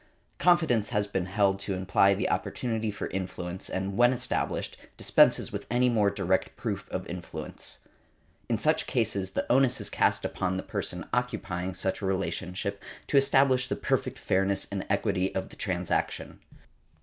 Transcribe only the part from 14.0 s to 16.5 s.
fairness and equity of the transaction.